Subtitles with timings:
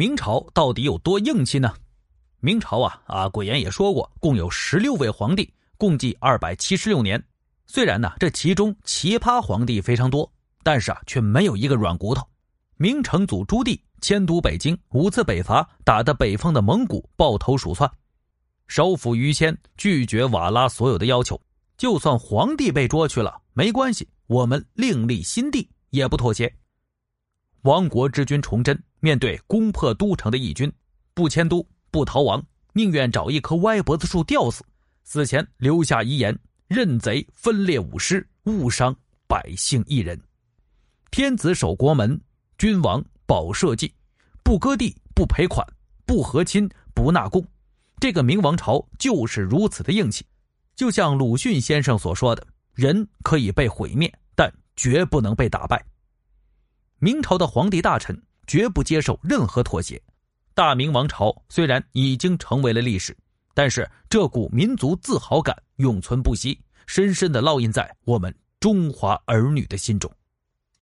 [0.00, 1.74] 明朝到底有多硬气呢？
[2.38, 7.22] 明朝啊啊，鬼言也说过，共有十六位皇帝，共计二百七十六年。
[7.66, 10.32] 虽然呢，这其中奇葩皇帝非常多，
[10.62, 12.26] 但是啊，却没有一个软骨头。
[12.78, 17.90] 明成祖朱棣迁都北京，五次北伐，打得北方的蒙古抱头鼠窜。
[18.68, 21.38] 首辅于谦拒绝瓦剌所有的要求，
[21.76, 26.50] 就算皇帝被捉去了，没关系，我们另立新帝，也不妥协。
[27.62, 30.72] 亡国之君崇祯面对攻破都城的义军，
[31.12, 32.42] 不迁都，不逃亡，
[32.72, 34.64] 宁愿找一棵歪脖子树吊死。
[35.04, 38.96] 死前留下遗言：认贼分裂五师，误伤
[39.26, 40.18] 百姓一人。
[41.10, 42.18] 天子守国门，
[42.56, 43.92] 君王保社稷，
[44.42, 45.66] 不割地，不赔款，
[46.06, 47.46] 不和亲，不纳贡。
[47.98, 50.24] 这个明王朝就是如此的硬气。
[50.74, 55.84] 就像鲁迅先生所说的：“人可以被毁灭，但绝不能被打败。”
[57.02, 60.00] 明朝的皇帝大臣绝不接受任何妥协。
[60.52, 63.16] 大明王朝虽然已经成为了历史，
[63.54, 70.12] 但是这股民族自豪感永存不息，深深的烙印在我们中华儿女的心中。